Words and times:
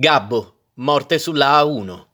Gabbo, 0.00 0.58
morte 0.74 1.18
sulla 1.18 1.60
A1. 1.60 2.04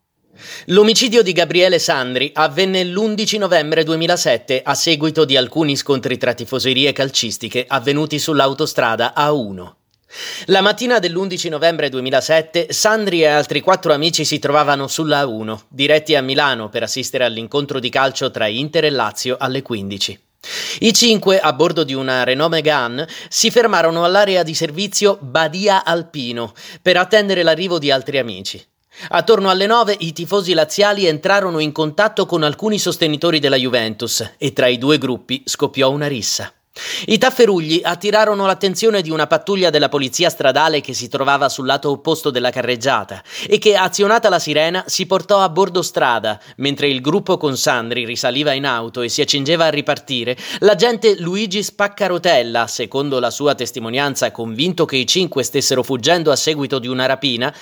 L'omicidio 0.68 1.22
di 1.22 1.32
Gabriele 1.32 1.78
Sandri 1.78 2.30
avvenne 2.32 2.82
l'11 2.82 3.36
novembre 3.36 3.84
2007 3.84 4.62
a 4.64 4.72
seguito 4.72 5.26
di 5.26 5.36
alcuni 5.36 5.76
scontri 5.76 6.16
tra 6.16 6.32
tifoserie 6.32 6.94
calcistiche 6.94 7.66
avvenuti 7.68 8.18
sull'autostrada 8.18 9.12
A1. 9.14 9.72
La 10.46 10.62
mattina 10.62 10.98
dell'11 10.98 11.50
novembre 11.50 11.90
2007 11.90 12.72
Sandri 12.72 13.20
e 13.20 13.26
altri 13.26 13.60
quattro 13.60 13.92
amici 13.92 14.24
si 14.24 14.38
trovavano 14.38 14.86
sulla 14.86 15.22
A1, 15.22 15.64
diretti 15.68 16.14
a 16.14 16.22
Milano 16.22 16.70
per 16.70 16.84
assistere 16.84 17.24
all'incontro 17.24 17.80
di 17.80 17.90
calcio 17.90 18.30
tra 18.30 18.46
Inter 18.46 18.86
e 18.86 18.90
Lazio 18.90 19.36
alle 19.38 19.60
15. 19.60 20.23
I 20.80 20.92
cinque, 20.92 21.38
a 21.38 21.52
bordo 21.52 21.84
di 21.84 21.94
una 21.94 22.24
Renault 22.24 22.50
Megane, 22.50 23.08
si 23.28 23.50
fermarono 23.50 24.04
all'area 24.04 24.42
di 24.42 24.54
servizio 24.54 25.18
Badia 25.20 25.84
Alpino 25.84 26.52
per 26.80 26.96
attendere 26.96 27.42
l'arrivo 27.42 27.78
di 27.78 27.90
altri 27.90 28.18
amici. 28.18 28.64
Attorno 29.08 29.50
alle 29.50 29.66
nove 29.66 29.96
i 29.98 30.12
tifosi 30.12 30.52
laziali 30.52 31.06
entrarono 31.06 31.58
in 31.58 31.72
contatto 31.72 32.26
con 32.26 32.42
alcuni 32.42 32.78
sostenitori 32.78 33.40
della 33.40 33.56
Juventus 33.56 34.34
e 34.38 34.52
tra 34.52 34.68
i 34.68 34.78
due 34.78 34.98
gruppi 34.98 35.42
scoppiò 35.44 35.90
una 35.90 36.06
rissa. 36.06 36.52
I 37.06 37.18
tafferugli 37.18 37.82
attirarono 37.84 38.46
l'attenzione 38.46 39.00
di 39.00 39.08
una 39.08 39.28
pattuglia 39.28 39.70
della 39.70 39.88
polizia 39.88 40.28
stradale 40.28 40.80
che 40.80 40.92
si 40.92 41.06
trovava 41.06 41.48
sul 41.48 41.66
lato 41.66 41.88
opposto 41.90 42.30
della 42.30 42.50
carreggiata 42.50 43.22
e 43.46 43.58
che, 43.58 43.76
azionata 43.76 44.28
la 44.28 44.40
sirena, 44.40 44.82
si 44.88 45.06
portò 45.06 45.38
a 45.40 45.48
bordo 45.48 45.82
strada. 45.82 46.40
Mentre 46.56 46.88
il 46.88 47.00
gruppo 47.00 47.36
con 47.36 47.56
Sandri 47.56 48.04
risaliva 48.04 48.54
in 48.54 48.66
auto 48.66 49.02
e 49.02 49.08
si 49.08 49.20
accingeva 49.20 49.66
a 49.66 49.70
ripartire, 49.70 50.36
l'agente 50.60 51.14
Luigi 51.20 51.62
Spaccarotella, 51.62 52.66
secondo 52.66 53.20
la 53.20 53.30
sua 53.30 53.54
testimonianza 53.54 54.32
convinto 54.32 54.84
che 54.84 54.96
i 54.96 55.06
cinque 55.06 55.44
stessero 55.44 55.84
fuggendo 55.84 56.32
a 56.32 56.36
seguito 56.36 56.80
di 56.80 56.88
una 56.88 57.06
rapina, 57.06 57.54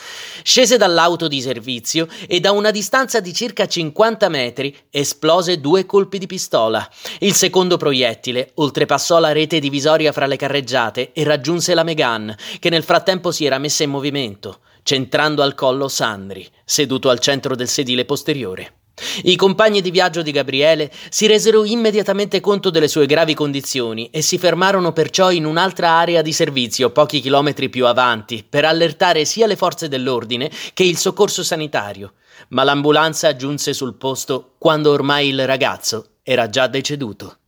scese 0.43 0.79
dall'auto 0.79 1.29
di 1.29 1.43
servizio 1.43 2.09
e 2.27 2.41
da 2.41 2.53
una 2.53 2.71
distanza 2.71 3.21
di 3.21 3.35
circa 3.35 3.67
50 3.67 4.31
metri 4.31 4.75
esplose 4.89 5.61
due 5.61 5.85
colpi 5.85 6.17
di 6.17 6.27
pistola. 6.27 6.89
Il 7.19 7.35
secondo 7.35 7.77
proiettile 7.77 8.53
oltrepassò 8.55 9.01
passò 9.03 9.19
la 9.19 9.33
rete 9.33 9.59
divisoria 9.59 10.13
fra 10.13 10.27
le 10.27 10.37
carreggiate 10.37 11.11
e 11.13 11.25
raggiunse 11.25 11.75
la 11.75 11.83
Megan, 11.83 12.33
che 12.61 12.71
nel 12.71 12.85
frattempo 12.85 13.33
si 13.33 13.45
era 13.45 13.59
messa 13.59 13.83
in 13.83 13.91
movimento, 13.91 14.61
centrando 14.85 15.43
al 15.43 15.57
collo 15.57 15.89
Sandri, 15.89 16.49
seduto 16.65 17.11
al 17.11 17.19
centro 17.19 17.57
del 17.57 17.67
sedile 17.67 18.05
posteriore. 18.05 18.75
I 19.25 19.35
compagni 19.35 19.81
di 19.81 19.91
viaggio 19.91 20.23
di 20.23 20.31
Gabriele 20.31 20.89
si 21.11 21.27
resero 21.27 21.65
immediatamente 21.65 22.39
conto 22.39 22.71
delle 22.71 22.87
sue 22.87 23.07
gravi 23.07 23.35
condizioni 23.35 24.09
e 24.13 24.23
si 24.23 24.39
fermarono 24.39 24.93
perciò 24.93 25.33
in 25.33 25.47
un'altra 25.47 25.89
area 25.89 26.23
di 26.23 26.33
servizio 26.33 26.91
pochi 26.91 27.21
chilometri 27.21 27.69
più 27.71 27.87
avanti 27.87 28.47
per 28.49 28.65
allertare 28.65 29.25
sia 29.25 29.49
le 29.49 29.57
forze 29.57 29.89
dell'ordine 29.89 30.49
che 30.75 30.85
il 30.85 30.97
soccorso 30.97 31.43
sanitario. 31.43 32.13
Ma 32.51 32.63
l'ambulanza 32.63 33.35
giunse 33.35 33.73
sul 33.73 33.97
posto 33.97 34.55
quando 34.59 34.93
ormai 34.93 35.31
il 35.31 35.45
ragazzo 35.45 36.19
era 36.23 36.49
già 36.49 36.69
deceduto. 36.69 37.39